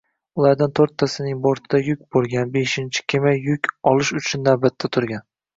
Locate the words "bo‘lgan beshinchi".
2.17-3.07